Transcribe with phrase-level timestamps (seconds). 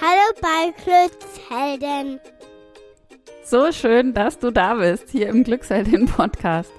[0.00, 2.18] Hallo bei Glückshelden.
[3.44, 6.72] So schön, dass du da bist, hier im Glücksheldin Podcast.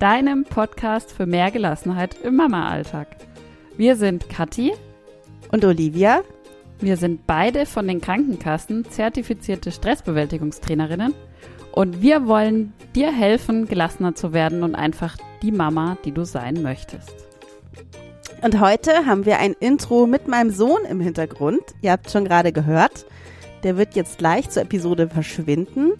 [0.00, 3.18] Deinem Podcast für mehr Gelassenheit im Mama-Alltag.
[3.76, 4.72] Wir sind Kathi
[5.52, 6.22] und Olivia.
[6.80, 11.14] Wir sind beide von den Krankenkassen zertifizierte Stressbewältigungstrainerinnen
[11.70, 16.62] und wir wollen dir helfen, gelassener zu werden und einfach die Mama, die du sein
[16.62, 17.25] möchtest.
[18.46, 21.62] Und heute haben wir ein Intro mit meinem Sohn im Hintergrund.
[21.82, 23.04] Ihr habt schon gerade gehört.
[23.64, 25.94] Der wird jetzt gleich zur Episode verschwinden.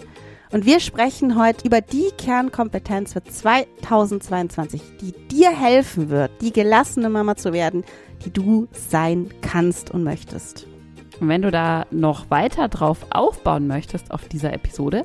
[0.53, 7.11] Und wir sprechen heute über die Kernkompetenz für 2022, die dir helfen wird, die gelassene
[7.11, 7.83] Mama zu werden,
[8.25, 10.69] die du sein kannst und möchtest.
[11.19, 15.03] Und wenn du da noch weiter drauf aufbauen möchtest auf dieser Episode,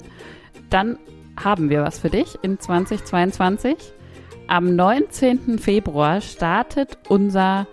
[0.69, 0.99] dann
[1.43, 3.93] haben wir was für dich in 2022.
[4.51, 5.59] Am 19.
[5.59, 7.67] Februar startet unser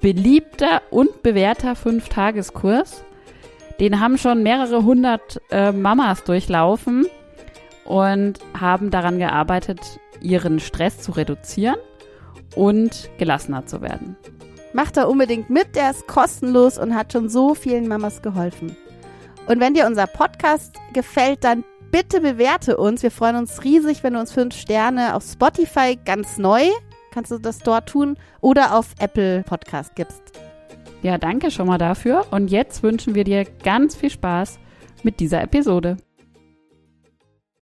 [0.00, 3.04] beliebter und bewährter Fünf-Tageskurs.
[3.78, 7.06] Den haben schon mehrere hundert äh, Mamas durchlaufen
[7.84, 9.78] und haben daran gearbeitet,
[10.20, 11.78] ihren Stress zu reduzieren
[12.56, 14.16] und gelassener zu werden.
[14.72, 18.76] Macht da unbedingt mit, der ist kostenlos und hat schon so vielen Mamas geholfen.
[19.46, 21.62] Und wenn dir unser Podcast gefällt, dann
[21.96, 23.02] bitte bewerte uns.
[23.02, 26.68] Wir freuen uns riesig, wenn du uns fünf Sterne auf Spotify ganz neu,
[27.10, 30.20] kannst du das dort tun, oder auf Apple Podcast gibst.
[31.00, 32.26] Ja, danke schon mal dafür.
[32.32, 34.58] Und jetzt wünschen wir dir ganz viel Spaß
[35.04, 35.96] mit dieser Episode.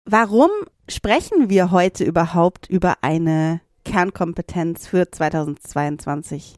[0.05, 0.51] Warum
[0.89, 6.55] sprechen wir heute überhaupt über eine Kernkompetenz für 2022?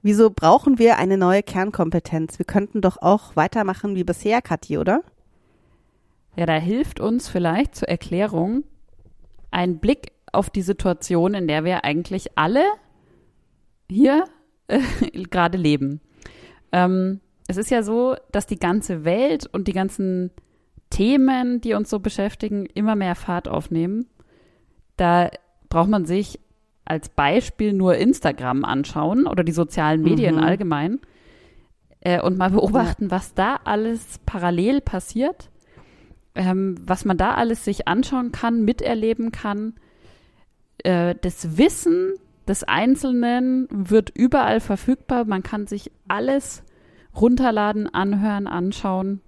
[0.00, 2.38] Wieso brauchen wir eine neue Kernkompetenz?
[2.38, 5.02] Wir könnten doch auch weitermachen wie bisher, Kathi, oder?
[6.36, 8.64] Ja, da hilft uns vielleicht zur Erklärung
[9.50, 12.64] ein Blick auf die Situation, in der wir eigentlich alle
[13.88, 14.24] hier
[14.66, 14.80] äh,
[15.30, 16.00] gerade leben.
[16.72, 20.30] Ähm, es ist ja so, dass die ganze Welt und die ganzen
[20.90, 24.06] Themen, die uns so beschäftigen, immer mehr Fahrt aufnehmen.
[24.96, 25.30] Da
[25.68, 26.40] braucht man sich
[26.84, 30.42] als Beispiel nur Instagram anschauen oder die sozialen Medien mhm.
[30.42, 31.00] allgemein
[32.00, 35.50] äh, und mal beobachten, was da alles parallel passiert
[36.34, 39.74] ähm, was man da alles sich anschauen kann, miterleben kann.
[40.78, 42.14] Äh, das Wissen
[42.48, 45.24] des Einzelnen wird überall verfügbar.
[45.24, 46.62] Man kann sich alles
[47.14, 49.20] runterladen, anhören, anschauen.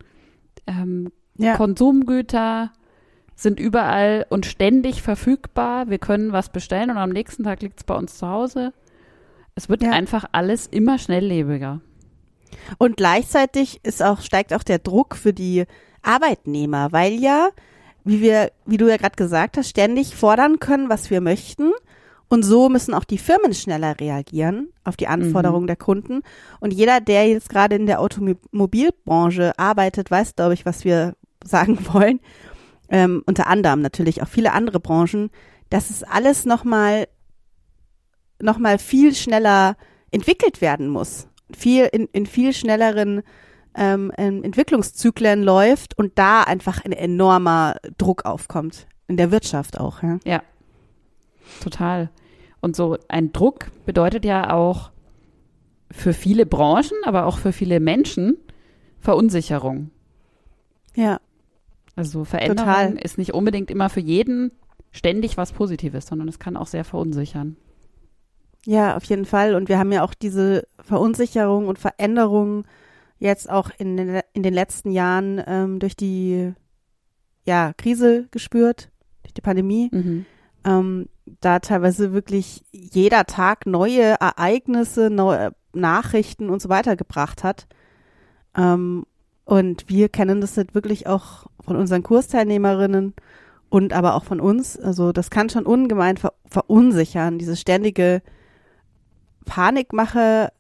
[0.67, 1.57] Ähm, ja.
[1.57, 2.73] Konsumgüter
[3.35, 5.89] sind überall und ständig verfügbar.
[5.89, 8.73] Wir können was bestellen und am nächsten Tag liegt es bei uns zu Hause.
[9.55, 9.91] Es wird ja.
[9.91, 11.81] einfach alles immer schnelllebiger.
[12.79, 15.67] Und gleichzeitig ist auch, steigt auch der Druck für die
[16.07, 17.51] Arbeitnehmer, weil ja,
[18.05, 21.73] wie wir, wie du ja gerade gesagt hast, ständig fordern können, was wir möchten.
[22.29, 25.69] Und so müssen auch die Firmen schneller reagieren auf die Anforderungen mhm.
[25.69, 26.23] der Kunden.
[26.61, 31.79] Und jeder, der jetzt gerade in der Automobilbranche arbeitet, weiß, glaube ich, was wir sagen
[31.93, 32.21] wollen.
[32.89, 35.31] Ähm, unter anderem natürlich auch viele andere Branchen,
[35.71, 37.09] dass es alles nochmal
[38.41, 39.77] noch mal viel schneller
[40.11, 41.29] entwickelt werden muss.
[41.57, 43.23] Viel in, in viel schnelleren
[43.77, 48.87] ähm, Entwicklungszyklen läuft und da einfach ein enormer Druck aufkommt.
[49.09, 50.19] In der Wirtschaft auch, ja.
[50.25, 50.43] Ja,
[51.63, 52.11] total.
[52.61, 54.91] Und so ein Druck bedeutet ja auch
[55.91, 58.37] für viele Branchen, aber auch für viele Menschen
[58.99, 59.91] Verunsicherung.
[60.97, 61.21] Ja.
[61.95, 62.99] Also Veränderung total.
[62.99, 64.51] ist nicht unbedingt immer für jeden
[64.91, 67.57] ständig was Positives, sondern es kann auch sehr verunsichern.
[68.65, 69.55] Ja, auf jeden Fall.
[69.55, 72.65] Und wir haben ja auch diese Verunsicherung und Veränderung
[73.19, 76.53] jetzt auch in den, in den letzten Jahren ähm, durch die
[77.45, 78.91] ja, Krise gespürt,
[79.23, 79.89] durch die Pandemie.
[79.93, 80.27] Mhm.
[80.65, 81.09] Ähm,
[81.41, 87.67] da teilweise wirklich jeder Tag neue Ereignisse, neue Nachrichten und so weiter gebracht hat.
[88.57, 89.05] Ähm,
[89.45, 93.15] und wir kennen das halt wirklich auch von unseren Kursteilnehmerinnen
[93.69, 94.79] und aber auch von uns.
[94.79, 98.23] Also das kann schon ungemein ver verunsichern, diese ständige
[99.45, 100.53] Panikmache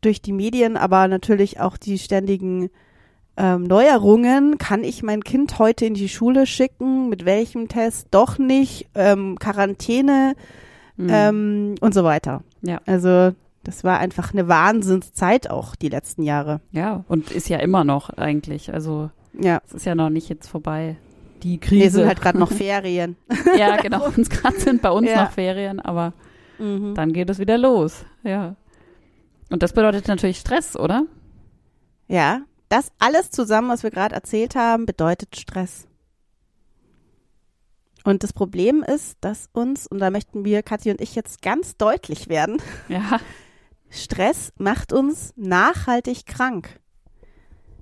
[0.00, 2.70] durch die Medien, aber natürlich auch die ständigen
[3.36, 4.58] ähm, Neuerungen.
[4.58, 7.08] Kann ich mein Kind heute in die Schule schicken?
[7.08, 8.08] Mit welchem Test?
[8.10, 8.88] Doch nicht.
[8.94, 10.34] Ähm, Quarantäne
[10.96, 11.08] mhm.
[11.10, 12.42] ähm, und so weiter.
[12.62, 12.80] Ja.
[12.86, 13.32] Also
[13.64, 16.60] das war einfach eine Wahnsinnszeit auch die letzten Jahre.
[16.72, 18.72] Ja, und ist ja immer noch eigentlich.
[18.72, 19.60] Also ja.
[19.66, 20.96] es ist ja noch nicht jetzt vorbei.
[21.42, 21.82] Die Krise.
[21.82, 23.16] Wir sind halt gerade noch Ferien.
[23.56, 24.06] ja, genau.
[24.16, 25.24] Uns gerade sind bei uns ja.
[25.24, 26.12] noch Ferien, aber
[26.58, 26.94] mhm.
[26.94, 28.04] dann geht es wieder los.
[28.22, 28.56] Ja.
[29.50, 31.06] Und das bedeutet natürlich Stress, oder?
[32.08, 35.86] Ja, das alles zusammen, was wir gerade erzählt haben, bedeutet Stress.
[38.04, 41.76] Und das Problem ist, dass uns, und da möchten wir, Kathi und ich, jetzt ganz
[41.76, 43.20] deutlich werden, ja.
[43.90, 46.80] Stress macht uns nachhaltig krank.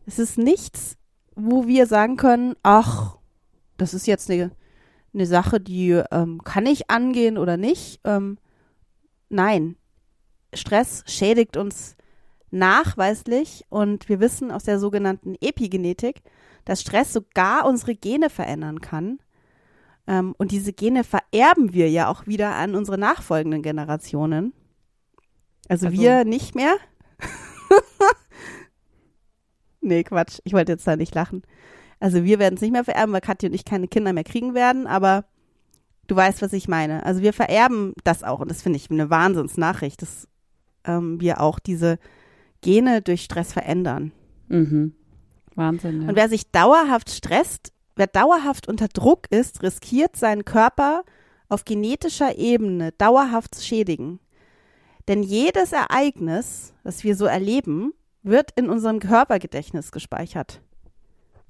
[0.06, 0.96] Es ist nichts,
[1.34, 3.18] wo wir sagen können, ach,
[3.76, 4.50] das ist jetzt eine,
[5.12, 8.00] eine Sache, die ähm, kann ich angehen oder nicht.
[8.04, 8.38] Ähm,
[9.28, 9.76] nein,
[10.54, 11.96] Stress schädigt uns
[12.50, 16.22] nachweislich und wir wissen aus der sogenannten Epigenetik,
[16.64, 19.18] dass Stress sogar unsere Gene verändern kann.
[20.06, 24.52] Ähm, und diese Gene vererben wir ja auch wieder an unsere nachfolgenden Generationen.
[25.68, 26.76] Also, Also- wir nicht mehr.
[29.80, 30.38] nee, Quatsch.
[30.44, 31.42] Ich wollte jetzt da nicht lachen.
[32.00, 34.54] Also wir werden es nicht mehr vererben, weil Katja und ich keine Kinder mehr kriegen
[34.54, 35.24] werden, aber
[36.06, 37.04] du weißt, was ich meine.
[37.04, 40.28] Also wir vererben das auch und das finde ich eine Wahnsinnsnachricht, dass
[40.88, 41.98] ähm, wir auch diese
[42.60, 44.12] Gene durch Stress verändern.
[44.48, 44.94] Mhm.
[45.54, 46.02] Wahnsinn.
[46.02, 46.08] Ja.
[46.08, 51.04] Und wer sich dauerhaft stresst, wer dauerhaft unter Druck ist, riskiert seinen Körper
[51.48, 54.20] auf genetischer Ebene dauerhaft zu schädigen.
[55.08, 57.92] Denn jedes Ereignis, das wir so erleben,
[58.22, 60.60] wird in unserem Körpergedächtnis gespeichert.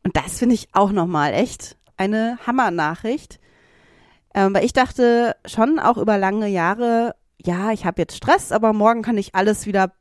[0.04, 3.40] Und das finde ich auch nochmal echt eine Hammernachricht.
[4.34, 8.72] Ähm, weil ich dachte schon auch über lange Jahre, ja, ich habe jetzt Stress, aber
[8.72, 9.92] morgen kann ich alles wieder,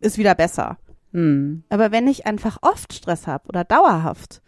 [0.00, 0.78] ist wieder besser.
[1.12, 1.64] Hm.
[1.68, 4.42] Aber wenn ich einfach oft Stress habe oder dauerhaft,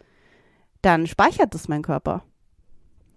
[0.81, 2.23] dann speichert es mein Körper.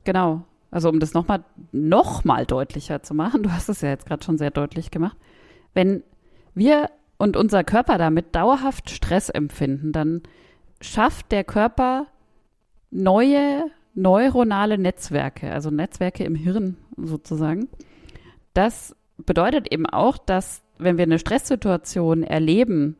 [0.04, 0.44] Genau.
[0.70, 4.24] Also um das nochmal noch mal deutlicher zu machen, du hast es ja jetzt gerade
[4.24, 5.16] schon sehr deutlich gemacht,
[5.74, 6.02] wenn
[6.54, 10.22] wir und unser Körper damit dauerhaft Stress empfinden, dann
[10.80, 12.06] schafft der Körper
[12.90, 13.64] neue
[13.94, 17.68] neuronale Netzwerke, also Netzwerke im Hirn sozusagen.
[18.56, 22.96] Das bedeutet eben auch, dass wenn wir eine Stresssituation erleben,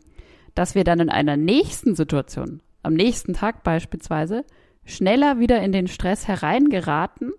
[0.55, 4.45] dass wir dann in einer nächsten Situation, am nächsten Tag beispielsweise,
[4.85, 7.33] schneller wieder in den Stress hereingeraten,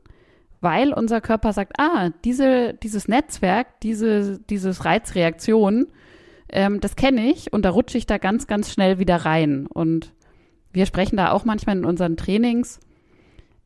[0.61, 5.85] weil unser Körper sagt, ah, diese, dieses Netzwerk, diese, dieses Reizreaktion,
[6.49, 9.67] ähm, das kenne ich und da rutsche ich da ganz, ganz schnell wieder rein.
[9.67, 10.11] Und
[10.73, 12.79] wir sprechen da auch manchmal in unseren Trainings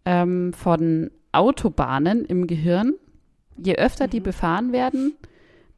[0.03, 2.95] ähm, von Autobahnen im Gehirn.
[3.63, 5.13] Je öfter die befahren werden,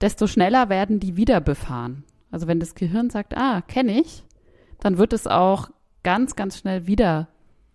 [0.01, 2.03] desto schneller werden die wieder befahren.
[2.31, 4.23] Also wenn das Gehirn sagt, ah, kenne ich,
[4.79, 5.69] dann wird es auch
[6.03, 7.27] ganz, ganz schnell wieder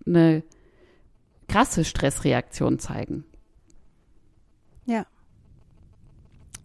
[0.06, 0.42] eine
[1.48, 3.24] krasse Stressreaktion zeigen.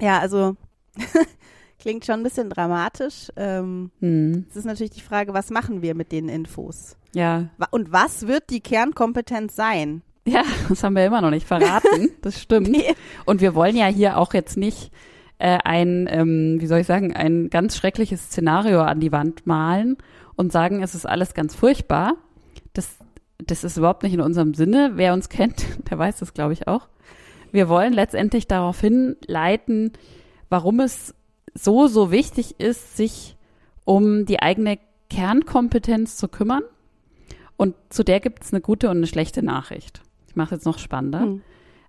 [0.01, 0.57] Ja, also
[1.79, 3.31] klingt schon ein bisschen dramatisch.
[3.35, 4.45] Ähm, Hm.
[4.49, 6.97] es ist natürlich die Frage, was machen wir mit den Infos?
[7.13, 10.01] Ja, Und was wird die Kernkompetenz sein?
[10.25, 12.09] Ja, das haben wir immer noch nicht verraten.
[12.21, 12.69] Das stimmt.
[12.69, 12.95] Nee.
[13.25, 14.91] Und wir wollen ja hier auch jetzt nicht
[15.39, 19.97] äh, ein, ähm, wie soll ich sagen, ein ganz schreckliches Szenario an die Wand malen
[20.35, 22.15] und sagen, es ist alles ganz furchtbar.
[22.71, 22.97] Das,
[23.39, 24.91] das ist überhaupt nicht in unserem Sinne.
[24.95, 26.87] Wer uns kennt, der weiß das, glaube ich, auch.
[27.51, 29.91] Wir wollen letztendlich darauf hinleiten,
[30.49, 31.13] warum es
[31.53, 33.35] so, so wichtig ist, sich
[33.85, 34.79] um die eigene
[35.09, 36.63] Kernkompetenz zu kümmern.
[37.57, 40.01] Und zu der gibt es eine gute und eine schlechte Nachricht.
[40.33, 41.19] Ich mache es jetzt noch spannender.
[41.19, 41.41] Hm.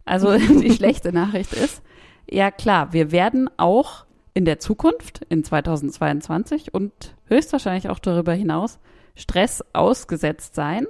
[0.04, 1.82] Also die schlechte Nachricht ist,
[2.30, 4.04] ja klar, wir werden auch
[4.34, 6.92] in der Zukunft, in 2022 und
[7.24, 8.80] höchstwahrscheinlich auch darüber hinaus
[9.14, 10.86] Stress ausgesetzt sein.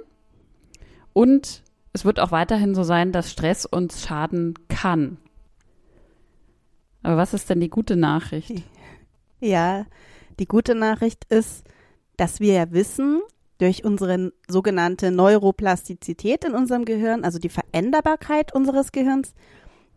[1.13, 1.63] Und
[1.93, 5.17] es wird auch weiterhin so sein, dass Stress uns schaden kann.
[7.03, 8.63] Aber was ist denn die gute Nachricht?
[9.39, 9.85] Ja,
[10.39, 11.63] die gute Nachricht ist,
[12.17, 13.21] dass wir ja wissen,
[13.57, 19.33] durch unsere sogenannte Neuroplastizität in unserem Gehirn, also die Veränderbarkeit unseres Gehirns,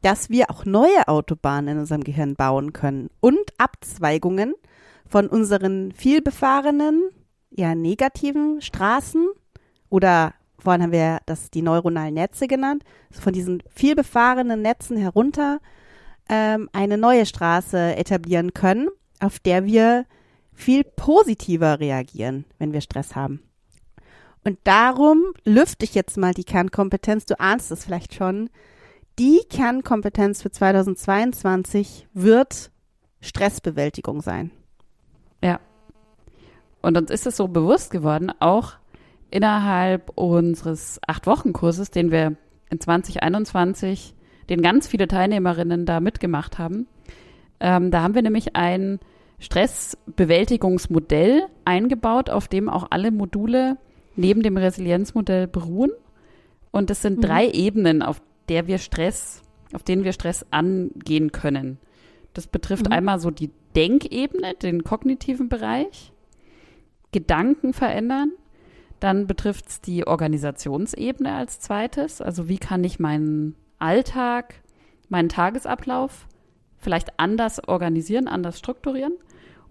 [0.03, 4.55] dass wir auch neue Autobahnen in unserem Gehirn bauen können und Abzweigungen
[5.07, 7.11] von unseren vielbefahrenen,
[7.51, 9.29] ja negativen Straßen
[9.89, 15.61] oder vorhin haben wir das die neuronalen Netze genannt, von diesen vielbefahrenen Netzen herunter
[16.29, 18.89] ähm, eine neue Straße etablieren können,
[19.21, 20.05] auf der wir
[20.53, 23.48] viel positiver reagieren, wenn wir Stress haben.
[24.49, 27.27] Und darum lüfte ich jetzt mal die Kernkompetenz.
[27.27, 28.49] Du ahnst es vielleicht schon.
[29.19, 32.71] Die Kernkompetenz für 2022 wird
[33.21, 34.51] Stressbewältigung sein.
[35.45, 35.61] Ja.
[36.81, 38.73] Und uns ist es so bewusst geworden, auch
[39.31, 42.37] innerhalb unseres Acht-Wochen-Kurses, den wir
[42.71, 44.15] in 2021,
[44.49, 46.87] den ganz viele Teilnehmerinnen da mitgemacht haben.
[47.61, 48.99] Ähm, da haben wir nämlich ein
[49.41, 53.77] Stressbewältigungsmodell eingebaut, auf dem auch alle Module
[54.19, 55.93] neben dem Resilienzmodell beruhen.
[56.71, 57.23] Und es sind Mhm.
[57.23, 61.79] drei Ebenen, auf der wir Stress, auf denen wir Stress angehen können.
[62.35, 62.93] Das betrifft Mhm.
[62.93, 66.13] einmal so die Denkebene, den kognitiven Bereich,
[67.13, 68.33] Gedanken verändern.
[69.01, 72.21] Dann betrifft es die Organisationsebene als zweites.
[72.21, 74.55] Also wie kann ich meinen Alltag,
[75.09, 76.27] meinen Tagesablauf
[76.77, 79.15] vielleicht anders organisieren, anders strukturieren.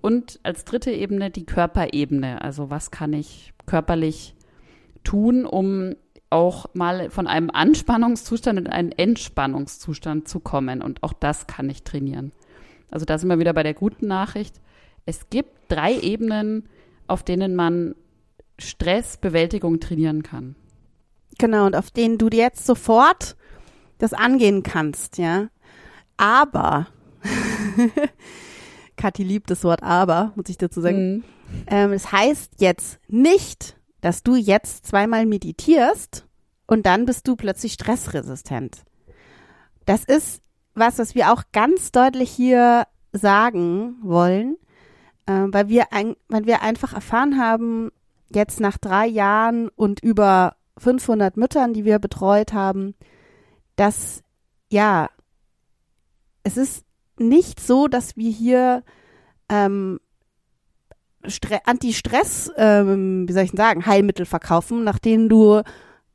[0.02, 2.42] Und als dritte Ebene die Körperebene.
[2.42, 4.36] Also was kann ich körperlich
[5.08, 5.96] tun, um
[6.30, 10.82] auch mal von einem Anspannungszustand in einen Entspannungszustand zu kommen.
[10.82, 12.34] Und auch das kann ich trainieren.
[12.92, 14.60] Also da sind wir wieder bei der guten Nachricht.
[15.06, 16.68] Es gibt drei Ebenen,
[17.08, 17.96] auf denen man
[18.60, 20.56] Stressbewältigung trainieren kann.
[21.38, 23.38] Genau, und auf denen du jetzt sofort
[24.00, 25.48] das angehen kannst, ja.
[26.18, 26.88] Aber,
[28.98, 31.18] Kathi liebt das Wort aber, muss ich dazu sagen.
[31.18, 31.24] Mhm.
[31.68, 36.26] Ähm, es heißt jetzt nicht, dass du jetzt zweimal meditierst
[36.66, 38.84] und dann bist du plötzlich stressresistent.
[39.86, 40.42] Das ist
[40.76, 44.58] was, was wir auch ganz deutlich hier sagen wollen,
[45.26, 47.92] äh, weil wir ein, weil wir einfach erfahren haben,
[48.30, 52.94] jetzt nach drei Jahren und über 500 Müttern, die wir betreut haben,
[53.76, 54.24] dass
[54.70, 55.10] ja,
[56.44, 56.86] es ist
[57.18, 58.84] nicht so, dass wir hier
[59.50, 60.00] ähm,
[61.66, 65.62] Anti-Stress, ähm, wie soll ich denn sagen, Heilmittel verkaufen, nach denen du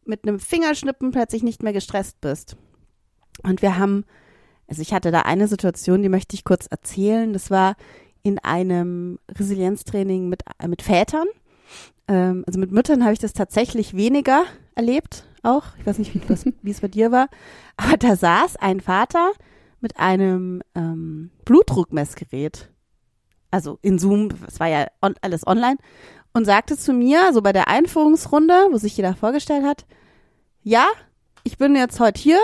[0.04, 2.56] mit einem Fingerschnippen plötzlich nicht mehr gestresst bist.
[3.42, 4.04] Und wir haben,
[4.66, 7.32] also ich hatte da eine Situation, die möchte ich kurz erzählen.
[7.32, 7.76] Das war
[8.22, 11.26] in einem Resilienztraining mit, äh, mit Vätern.
[12.08, 15.64] Ähm, also mit Müttern habe ich das tatsächlich weniger erlebt, auch.
[15.78, 16.20] Ich weiß nicht, wie,
[16.62, 17.28] wie es bei dir war.
[17.76, 19.32] Aber da saß ein Vater
[19.80, 22.71] mit einem ähm, Blutdruckmessgerät
[23.52, 25.76] also in Zoom, es war ja on, alles online,
[26.32, 29.86] und sagte zu mir, so bei der Einführungsrunde, wo sich jeder vorgestellt hat,
[30.62, 30.86] ja,
[31.44, 32.38] ich bin jetzt heute hier.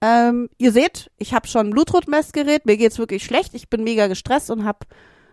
[0.00, 4.06] Ähm, ihr seht, ich habe schon ein Blutdruckmessgerät, mir geht's wirklich schlecht, ich bin mega
[4.06, 4.86] gestresst und habe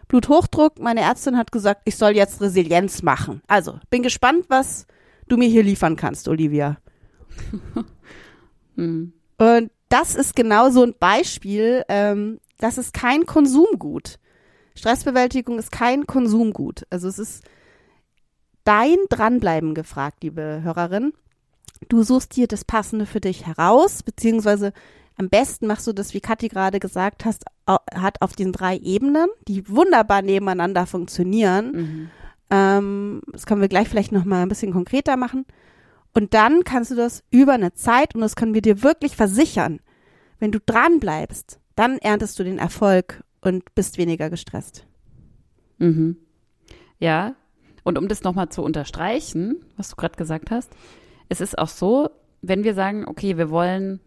[0.07, 0.79] Bluthochdruck.
[0.79, 3.41] Meine Ärztin hat gesagt, ich soll jetzt Resilienz machen.
[3.47, 4.87] Also, bin gespannt, was
[5.27, 6.77] du mir hier liefern kannst, Olivia.
[8.77, 9.11] Hm.
[9.37, 14.17] Und das ist genau so ein Beispiel, ähm, das ist kein Konsumgut.
[14.81, 16.87] Stressbewältigung ist kein Konsumgut.
[16.89, 17.43] Also es ist
[18.63, 21.13] dein Dranbleiben gefragt, liebe Hörerin.
[21.87, 24.73] Du suchst dir das Passende für dich heraus, beziehungsweise
[25.17, 29.27] am besten machst du das, wie Kathi gerade gesagt hast, hat auf den drei Ebenen,
[29.47, 31.71] die wunderbar nebeneinander funktionieren.
[31.71, 32.09] Mhm.
[32.49, 35.45] Ähm, das können wir gleich vielleicht noch mal ein bisschen konkreter machen.
[36.15, 39.79] Und dann kannst du das über eine Zeit, und das können wir dir wirklich versichern,
[40.39, 44.85] wenn du dran bleibst, dann erntest du den Erfolg und bist weniger gestresst.
[45.77, 46.17] Mhm.
[46.99, 47.35] Ja,
[47.83, 50.71] und um das nochmal zu unterstreichen, was du gerade gesagt hast,
[51.29, 52.09] es ist auch so,
[52.41, 53.99] wenn wir sagen, okay, wir wollen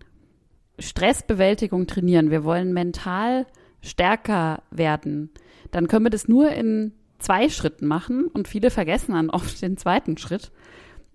[0.78, 3.46] Stressbewältigung trainieren, wir wollen mental
[3.80, 5.30] stärker werden,
[5.70, 9.76] dann können wir das nur in zwei Schritten machen und viele vergessen dann oft den
[9.76, 10.52] zweiten Schritt.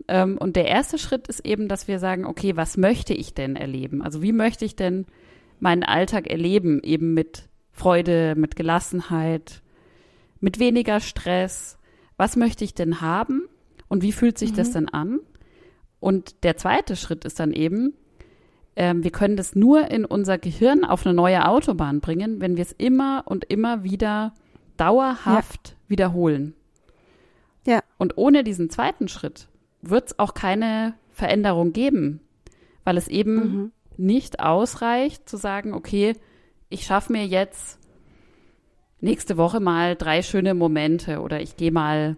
[0.07, 3.55] Ähm, und der erste Schritt ist eben, dass wir sagen, okay, was möchte ich denn
[3.55, 4.01] erleben?
[4.01, 5.05] Also wie möchte ich denn
[5.59, 7.49] meinen Alltag erleben, eben mit
[7.79, 9.62] Freude, mit Gelassenheit,
[10.41, 11.77] mit weniger Stress.
[12.17, 13.43] Was möchte ich denn haben
[13.88, 14.55] und wie fühlt sich mhm.
[14.57, 15.19] das denn an?
[16.01, 17.93] Und der zweite Schritt ist dann eben,
[18.75, 22.63] ähm, wir können das nur in unser Gehirn auf eine neue Autobahn bringen, wenn wir
[22.63, 24.33] es immer und immer wieder
[24.77, 25.75] dauerhaft ja.
[25.88, 26.55] wiederholen.
[27.65, 27.81] Ja.
[27.98, 29.48] Und ohne diesen zweiten Schritt
[29.81, 32.19] wird es auch keine Veränderung geben,
[32.83, 33.71] weil es eben mhm.
[33.98, 36.15] nicht ausreicht zu sagen, okay,
[36.69, 37.79] ich schaffe mir jetzt
[39.01, 42.15] nächste Woche mal drei schöne Momente oder ich gehe mal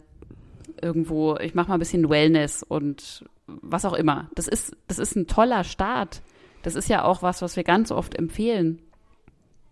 [0.82, 4.30] irgendwo, ich mache mal ein bisschen Wellness und was auch immer.
[4.36, 6.22] Das ist, das ist ein toller Start.
[6.64, 8.82] Das ist ja auch was, was wir ganz oft empfehlen.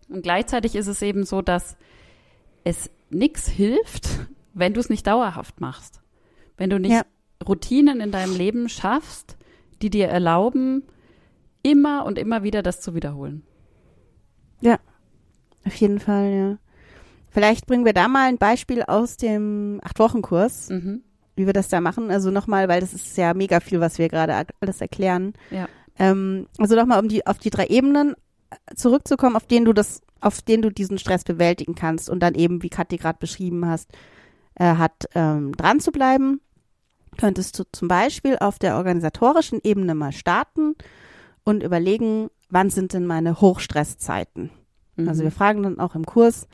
[0.07, 1.77] Und gleichzeitig ist es eben so, dass
[2.63, 4.09] es nichts hilft,
[4.53, 6.01] wenn du es nicht dauerhaft machst.
[6.57, 7.03] Wenn du nicht ja.
[7.47, 9.37] Routinen in deinem Leben schaffst,
[9.81, 10.83] die dir erlauben,
[11.63, 13.43] immer und immer wieder das zu wiederholen.
[14.61, 14.77] Ja,
[15.65, 16.57] auf jeden Fall, ja.
[17.31, 21.03] Vielleicht bringen wir da mal ein Beispiel aus dem Acht-Wochen-Kurs, mhm.
[21.35, 22.09] wie wir das da machen.
[22.09, 25.33] Also nochmal, weil das ist ja mega viel, was wir gerade alles erklären.
[25.51, 25.67] Ja.
[25.97, 28.15] Ähm, also nochmal, um die, auf die drei Ebenen
[28.75, 32.63] zurückzukommen, auf denen du das, auf denen du diesen Stress bewältigen kannst und dann eben,
[32.63, 33.91] wie Kathi gerade beschrieben hast,
[34.55, 36.41] äh, hat, ähm, dran zu bleiben.
[37.17, 40.75] Könntest du zum Beispiel auf der organisatorischen Ebene mal starten
[41.43, 44.49] und überlegen, wann sind denn meine Hochstresszeiten?
[44.95, 45.07] Mhm.
[45.07, 46.47] Also wir fragen dann auch im Kurs,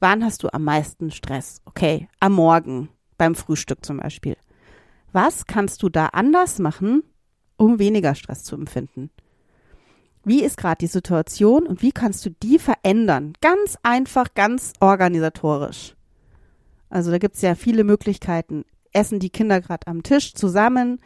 [0.00, 1.60] wann hast du am meisten Stress?
[1.64, 4.36] Okay, am Morgen, beim Frühstück zum Beispiel.
[5.12, 7.02] Was kannst du da anders machen,
[7.56, 9.10] um weniger Stress zu empfinden?
[10.24, 13.32] Wie ist gerade die Situation und wie kannst du die verändern?
[13.40, 15.96] Ganz einfach, ganz organisatorisch.
[16.88, 18.64] Also da gibt es ja viele Möglichkeiten.
[18.92, 21.00] Essen die Kinder gerade am Tisch zusammen?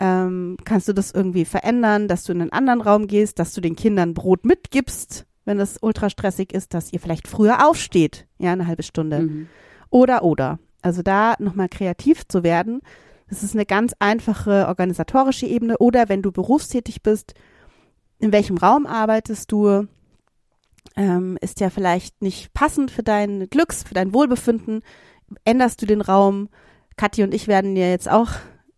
[0.00, 3.60] Ähm, kannst du das irgendwie verändern, dass du in einen anderen Raum gehst, dass du
[3.60, 8.52] den Kindern Brot mitgibst, wenn das ultra stressig ist, dass ihr vielleicht früher aufsteht, ja,
[8.52, 9.20] eine halbe Stunde.
[9.20, 9.48] Mhm.
[9.90, 10.58] oder oder.
[10.82, 12.80] Also da nochmal kreativ zu werden.
[13.28, 15.76] Das ist eine ganz einfache organisatorische Ebene.
[15.78, 17.34] Oder wenn du berufstätig bist,
[18.18, 19.86] in welchem Raum arbeitest du?
[20.96, 24.82] Ähm, ist ja vielleicht nicht passend für dein Glücks, für dein Wohlbefinden.
[25.44, 26.48] Änderst du den Raum?
[26.96, 28.30] Kathi und ich werden ja jetzt auch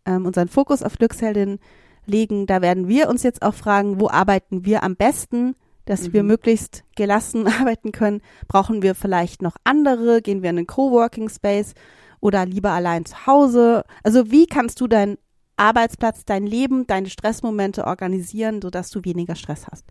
[0.06, 1.58] ähm, unseren Fokus auf Glücksheldin
[2.06, 2.46] legen.
[2.46, 5.54] Da werden wir uns jetzt auch fragen, wo arbeiten wir am besten,
[5.84, 6.12] dass mhm.
[6.12, 8.22] wir möglichst gelassen arbeiten können.
[8.48, 10.22] Brauchen wir vielleicht noch andere?
[10.22, 11.74] Gehen wir in einen Coworking Space
[12.20, 13.84] oder lieber allein zu Hause?
[14.02, 15.18] Also wie kannst du deinen
[15.56, 19.84] Arbeitsplatz, dein Leben, deine Stressmomente organisieren, sodass du weniger Stress hast?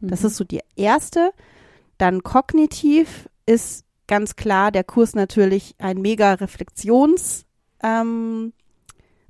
[0.00, 0.08] Mhm.
[0.08, 1.30] Das ist so die erste.
[1.98, 7.46] Dann kognitiv ist ganz klar der Kurs natürlich ein mega Reflexions
[7.82, 8.52] ähm,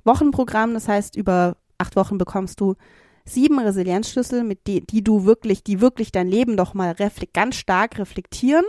[0.05, 0.73] Wochenprogramm.
[0.73, 2.75] Das heißt, über acht Wochen bekommst du
[3.25, 6.95] sieben Resilienzschlüssel, mit die, die du wirklich, die wirklich dein Leben nochmal
[7.33, 8.65] ganz stark reflektieren.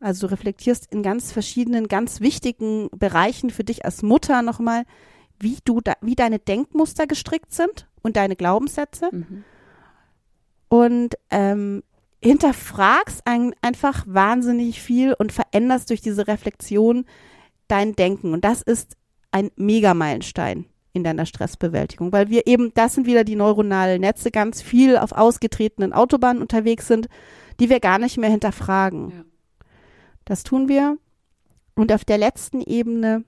[0.00, 4.84] Also du reflektierst in ganz verschiedenen, ganz wichtigen Bereichen für dich als Mutter nochmal,
[5.38, 9.08] wie du da, wie deine Denkmuster gestrickt sind und deine Glaubenssätze.
[9.12, 9.44] Mhm.
[10.68, 11.82] Und ähm,
[12.22, 17.06] hinterfragst ein, einfach wahnsinnig viel und veränderst durch diese Reflexion
[17.68, 18.32] dein Denken.
[18.32, 18.96] Und das ist
[19.36, 20.64] ein Megameilenstein
[20.94, 25.12] in deiner Stressbewältigung, weil wir eben, das sind wieder die neuronalen Netze, ganz viel auf
[25.12, 27.08] ausgetretenen Autobahnen unterwegs sind,
[27.60, 29.10] die wir gar nicht mehr hinterfragen.
[29.10, 29.24] Ja.
[30.24, 30.96] Das tun wir.
[31.74, 33.24] Und auf der letzten Ebene,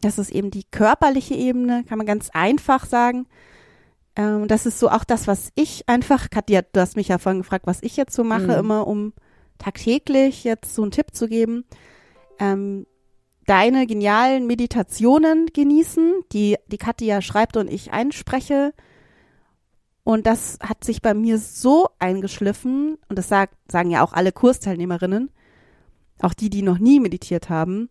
[0.00, 3.26] das ist eben die körperliche Ebene, kann man ganz einfach sagen.
[4.16, 7.42] Ähm, das ist so auch das, was ich einfach, Katja, du hast mich ja vorhin
[7.42, 8.58] gefragt, was ich jetzt so mache, mhm.
[8.58, 9.12] immer um
[9.58, 11.66] tagtäglich jetzt so einen Tipp zu geben.
[12.38, 12.86] Ähm,
[13.46, 18.74] deine genialen Meditationen genießen, die die Katja schreibt und ich einspreche.
[20.04, 24.32] Und das hat sich bei mir so eingeschliffen, und das sagt, sagen ja auch alle
[24.32, 25.30] Kursteilnehmerinnen,
[26.20, 27.88] auch die, die noch nie meditiert haben,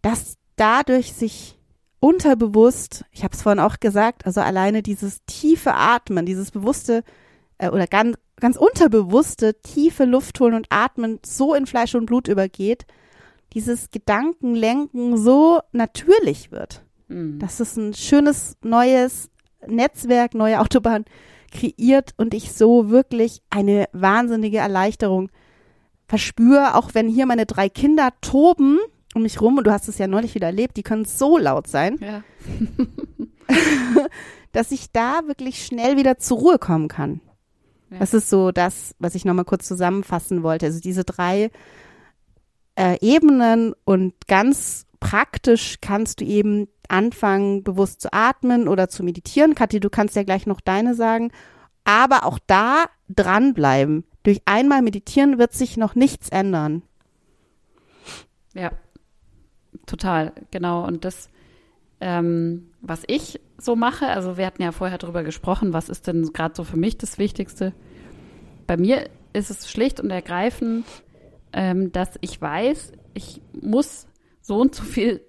[0.00, 1.58] dass dadurch sich
[2.00, 7.04] unterbewusst, ich habe es vorhin auch gesagt, also alleine dieses tiefe Atmen, dieses bewusste
[7.58, 12.26] äh, oder ganz, ganz unterbewusste tiefe Luft holen und atmen so in Fleisch und Blut
[12.26, 12.86] übergeht,
[13.54, 16.84] dieses Gedankenlenken so natürlich wird.
[17.08, 17.38] Mhm.
[17.38, 19.30] Dass es ein schönes neues
[19.66, 21.04] Netzwerk, neue Autobahn
[21.50, 25.30] kreiert und ich so wirklich eine wahnsinnige Erleichterung
[26.08, 28.78] verspüre, auch wenn hier meine drei Kinder toben
[29.14, 31.66] um mich rum und du hast es ja neulich wieder erlebt, die können so laut
[31.66, 32.22] sein, ja.
[34.52, 37.20] dass ich da wirklich schnell wieder zur Ruhe kommen kann.
[37.90, 37.98] Ja.
[37.98, 40.66] Das ist so das, was ich nochmal kurz zusammenfassen wollte.
[40.66, 41.50] Also diese drei
[42.76, 49.54] äh, Ebenen und ganz praktisch kannst du eben anfangen, bewusst zu atmen oder zu meditieren.
[49.54, 51.32] Kathi, du kannst ja gleich noch deine sagen.
[51.84, 54.04] Aber auch da dranbleiben.
[54.22, 56.82] Durch einmal meditieren wird sich noch nichts ändern.
[58.54, 58.70] Ja,
[59.86, 60.86] total, genau.
[60.86, 61.28] Und das,
[62.00, 66.32] ähm, was ich so mache, also wir hatten ja vorher darüber gesprochen, was ist denn
[66.32, 67.72] gerade so für mich das Wichtigste?
[68.66, 70.86] Bei mir ist es schlicht und ergreifend,
[71.52, 74.06] ähm, dass ich weiß, ich muss
[74.40, 75.20] so und so viel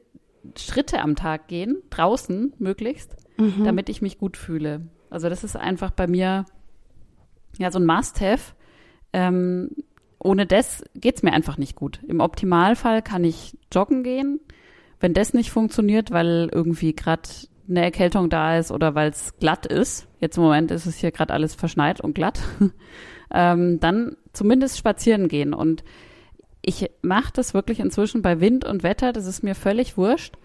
[0.58, 3.64] Schritte am Tag gehen, draußen möglichst, mhm.
[3.64, 4.88] damit ich mich gut fühle.
[5.10, 6.46] Also das ist einfach bei mir
[7.58, 8.54] ja so ein Must-Have.
[9.14, 9.70] Ähm,
[10.20, 12.00] ohne das geht's mir einfach nicht gut.
[12.08, 14.40] Im Optimalfall kann ich joggen gehen.
[15.00, 17.30] Wenn das nicht funktioniert, weil irgendwie gerade
[17.70, 21.12] eine Erkältung da ist oder weil es glatt ist, jetzt im Moment ist es hier
[21.12, 22.40] gerade alles verschneit und glatt,
[23.34, 25.54] ähm, dann zumindest spazieren gehen.
[25.54, 25.84] Und
[26.65, 29.13] ich mache das wirklich inzwischen bei Wind und Wetter.
[29.13, 30.36] Das ist mir völlig wurscht,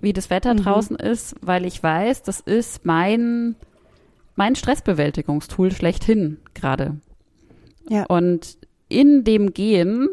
[0.00, 0.58] wie das Wetter mhm.
[0.58, 3.54] draußen ist, weil ich weiß, das ist mein,
[4.34, 6.96] mein Stressbewältigungstool schlechthin gerade.
[7.88, 8.04] Ja.
[8.06, 10.08] Und in dem Gehen,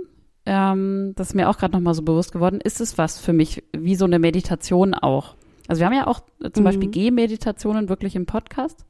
[0.45, 3.63] ähm, das ist mir auch gerade nochmal so bewusst geworden, ist es was für mich,
[3.75, 5.35] wie so eine Meditation auch.
[5.67, 6.21] Also wir haben ja auch
[6.53, 6.65] zum mhm.
[6.65, 8.85] Beispiel Gehmeditationen wirklich im Podcast.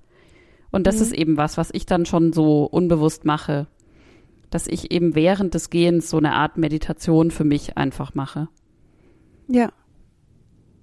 [0.69, 1.01] Und das mhm.
[1.01, 3.67] ist eben was, was ich dann schon so unbewusst mache
[4.49, 8.47] dass ich eben während des Gehens so eine Art Meditation für mich einfach mache.
[9.47, 9.71] Ja.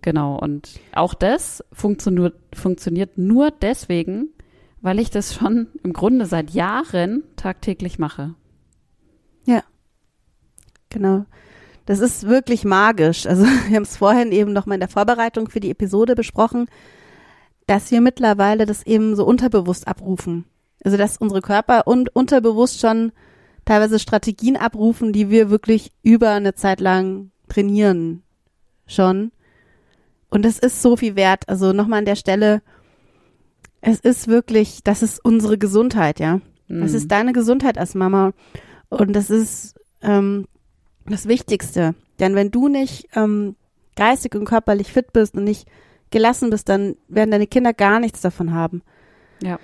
[0.02, 4.28] Genau, und auch das funktioniert, funktioniert nur deswegen,
[4.82, 8.34] weil ich das schon im Grunde seit Jahren tagtäglich mache.
[9.46, 9.62] Ja,
[10.90, 11.24] genau.
[11.86, 13.26] Das ist wirklich magisch.
[13.26, 16.66] Also wir haben es vorhin eben noch mal in der Vorbereitung für die Episode besprochen,
[17.66, 20.44] dass wir mittlerweile das eben so unterbewusst abrufen.
[20.84, 23.12] Also dass unsere Körper und unterbewusst schon
[23.64, 28.22] teilweise Strategien abrufen, die wir wirklich über eine Zeit lang trainieren
[28.86, 29.32] schon.
[30.28, 31.48] Und es ist so viel wert.
[31.48, 32.62] Also nochmal an der Stelle,
[33.80, 36.40] es ist wirklich, das ist unsere Gesundheit, ja.
[36.68, 36.82] Mhm.
[36.82, 38.32] ist deine Gesundheit als Mama.
[38.88, 40.46] Und das ist ähm,
[41.06, 41.94] das Wichtigste.
[42.18, 43.56] Denn wenn du nicht ähm,
[43.96, 45.68] geistig und körperlich fit bist und nicht
[46.10, 48.82] gelassen bist, dann werden deine Kinder gar nichts davon haben.
[49.42, 49.58] Ja.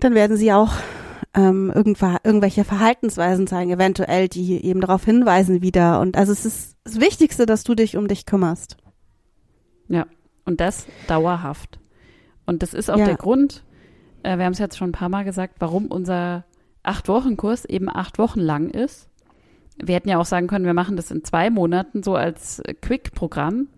[0.00, 0.74] Dann werden sie auch
[1.34, 6.00] ähm, irgendwelche Verhaltensweisen zeigen, eventuell, die eben darauf hinweisen wieder.
[6.00, 8.76] Und also es ist das Wichtigste, dass du dich um dich kümmerst.
[9.88, 10.06] Ja,
[10.44, 11.78] und das dauerhaft.
[12.46, 13.06] Und das ist auch Ja.
[13.06, 13.64] der Grund,
[14.22, 16.44] äh, wir haben es jetzt schon ein paar Mal gesagt, warum unser
[16.82, 19.08] Acht-Wochen-Kurs eben acht Wochen lang ist.
[19.82, 23.68] Wir hätten ja auch sagen können, wir machen das in zwei Monaten so als Quick-Programm.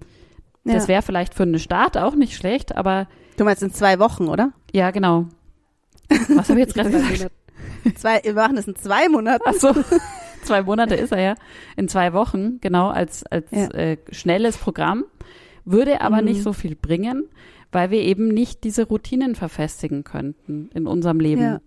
[0.64, 0.88] Das Ja.
[0.88, 4.53] wäre vielleicht für einen Start auch nicht schlecht, aber Du meinst in zwei Wochen, oder?
[4.73, 5.27] ja, genau.
[6.35, 7.31] Was habe ich jetzt gerade gesagt?
[7.94, 9.42] Zwei, wir machen das in zwei Monaten.
[9.46, 9.72] Ach so,
[10.42, 11.35] zwei Monate ist er ja.
[11.77, 13.68] In zwei Wochen, genau, als, als Ja.
[13.70, 15.05] äh, schnelles Programm.
[15.64, 16.25] Würde aber Mhm.
[16.27, 17.25] nicht so viel bringen,
[17.72, 21.42] weil wir eben nicht diese Routinen verfestigen könnten in unserem Leben.
[21.42, 21.61] Ja.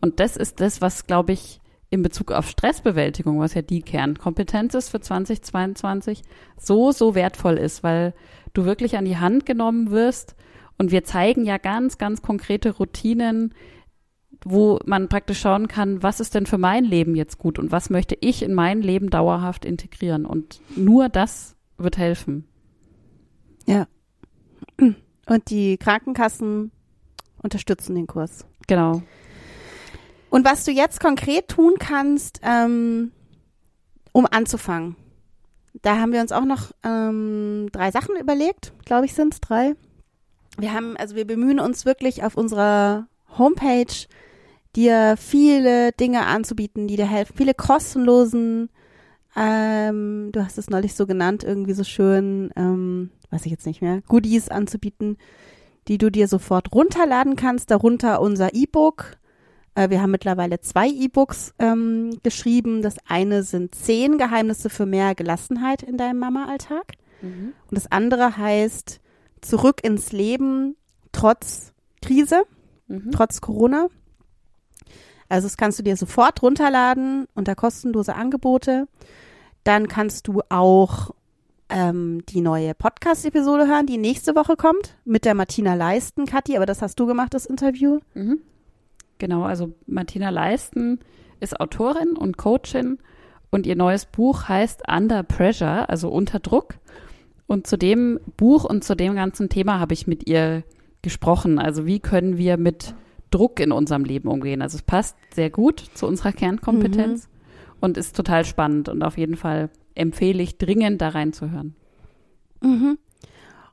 [0.00, 4.74] Und das ist das, was, glaube ich, in Bezug auf Stressbewältigung, was ja die Kernkompetenz
[4.74, 6.22] ist für 2022,
[6.58, 8.12] so, so wertvoll ist, weil
[8.54, 10.34] du wirklich an die Hand genommen wirst
[10.78, 13.54] und wir zeigen ja ganz, ganz konkrete Routinen,
[14.48, 17.90] wo man praktisch schauen kann, was ist denn für mein Leben jetzt gut und was
[17.90, 20.24] möchte ich in mein Leben dauerhaft integrieren.
[20.24, 22.46] Und nur das wird helfen.
[25.26, 26.70] Und die Krankenkassen
[27.42, 28.46] unterstützen den Kurs.
[28.66, 29.02] Genau.
[30.30, 33.12] Und was du jetzt konkret tun kannst, ähm,
[34.12, 34.96] um anzufangen.
[35.82, 39.74] Da haben wir uns auch noch ähm, drei Sachen überlegt, glaube ich, sind es drei.
[40.58, 44.06] Wir haben, also wir bemühen uns wirklich auf unserer Homepage,
[44.76, 48.68] dir viele Dinge anzubieten, die dir helfen, viele kostenlosen,
[49.34, 53.82] ähm, du hast es neulich so genannt, irgendwie so schön, ähm, weiß ich jetzt nicht
[53.82, 55.16] mehr, Goodies anzubieten,
[55.88, 59.16] die du dir sofort runterladen kannst, darunter unser E-Book,
[59.74, 62.82] äh, wir haben mittlerweile zwei E-Books ähm, geschrieben.
[62.82, 66.92] Das eine sind zehn Geheimnisse für mehr Gelassenheit in deinem Mama-Alltag.
[67.22, 69.00] Und das andere heißt
[69.42, 70.76] Zurück ins Leben
[71.12, 72.42] trotz Krise,
[72.88, 73.10] Mhm.
[73.10, 73.88] trotz Corona.
[75.28, 78.88] Also das kannst du dir sofort runterladen unter kostenlose Angebote.
[79.64, 81.10] Dann kannst du auch
[81.68, 86.66] ähm, die neue Podcast-Episode hören, die nächste Woche kommt, mit der Martina Leisten, Kathi, aber
[86.66, 87.98] das hast du gemacht, das Interview.
[88.14, 88.40] Mhm.
[89.18, 91.00] Genau, also Martina Leisten
[91.40, 92.98] ist Autorin und Coachin
[93.50, 96.74] und ihr neues Buch heißt Under Pressure, also unter Druck.
[97.46, 100.64] Und zu dem Buch und zu dem ganzen Thema habe ich mit ihr
[101.02, 101.58] gesprochen.
[101.58, 102.94] Also wie können wir mit
[103.36, 104.62] Druck in unserem Leben umgehen?
[104.62, 107.28] Also es passt sehr gut zu unserer Kernkompetenz
[107.80, 111.74] und ist total spannend und auf jeden Fall empfehle ich dringend da reinzuhören.
[112.62, 112.98] Mhm.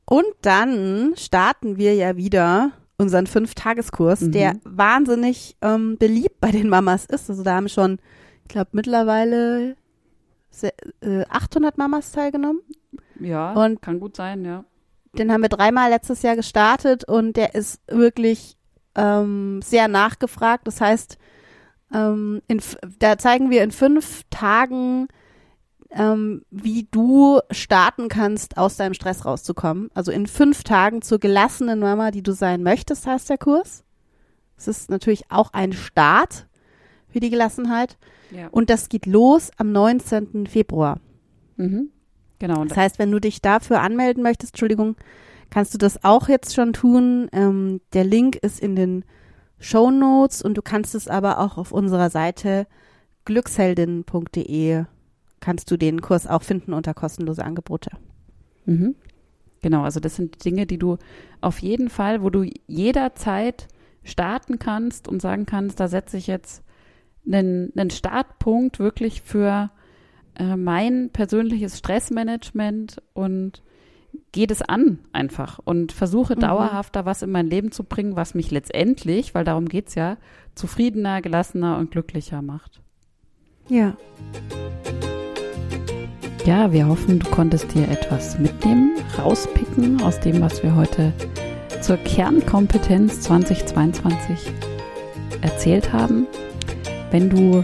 [0.06, 4.32] Und dann starten wir ja wieder unseren Fünf-Tageskurs, Mhm.
[4.32, 7.30] der wahnsinnig ähm, beliebt bei den Mamas ist.
[7.30, 8.00] Also da haben schon,
[8.44, 9.76] ich glaube, mittlerweile
[10.52, 12.62] se- äh, 800 Mamas teilgenommen.
[13.20, 14.66] Ja, Und- kann gut sein, ja.
[15.18, 18.58] Den haben wir dreimal letztes Jahr gestartet und der ist wirklich
[18.96, 20.68] ähm, sehr nachgefragt.
[20.68, 21.18] Das heißt,
[21.94, 22.62] ähm, in,
[23.00, 25.08] da zeigen wir in fünf Tagen,
[25.92, 29.90] ähm, wie du starten kannst, aus deinem Stress rauszukommen.
[29.94, 33.84] Also in fünf Tagen zur gelassenen Mama, die du sein möchtest, heißt der Kurs.
[34.58, 36.48] Es ist natürlich auch ein Start
[37.10, 37.98] für die Gelassenheit.
[38.32, 38.48] ja.
[38.48, 40.48] Und das geht los am 19.
[40.48, 41.00] Februar.
[41.58, 41.90] Mhm.
[42.40, 42.66] Genau.
[42.66, 44.96] Das heißt, wenn du dich dafür anmelden möchtest, Entschuldigung,
[45.54, 47.30] kannst du das auch jetzt schon tun.
[47.32, 49.06] Ähm, der Link ist in den
[49.60, 52.66] Show Notes und du kannst es aber auch auf unserer Seite
[53.26, 54.86] glücksheldin.de
[55.42, 57.92] kannst du den Kurs auch finden unter kostenlose Angebote.
[58.66, 58.96] Mhm.
[59.62, 60.98] Genau, also das sind Dinge, die du
[61.40, 63.68] auf jeden Fall, wo du jederzeit
[64.04, 66.64] starten kannst und sagen kannst, da setze ich jetzt
[67.28, 69.70] einen, einen Startpunkt wirklich für
[70.36, 73.62] äh, mein persönliches Stressmanagement und
[74.32, 76.42] gehe das an einfach und versuche Mhm.
[76.42, 80.18] dauerhaft da was in mein Leben zu bringen, was mich letztendlich, weil darum geht's ja,
[80.56, 82.82] zufriedener, gelassener und glücklicher macht.
[83.70, 83.96] Ja.
[86.46, 91.14] Ja, wir hoffen, du konntest dir etwas mitnehmen, rauspicken aus dem, was wir heute
[91.82, 94.52] zur Kernkompetenz 2022
[95.42, 96.28] erzählt haben.
[97.12, 97.64] Wenn du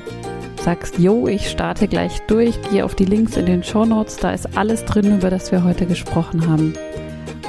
[0.61, 4.31] sagst, yo, ich starte gleich durch, geh auf die Links in den Show Notes, da
[4.31, 6.73] ist alles drin, über das wir heute gesprochen haben.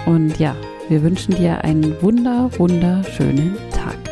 [0.06, 0.54] Und ja,
[0.88, 4.09] wir wünschen dir einen wunder, wunderschönen Tag.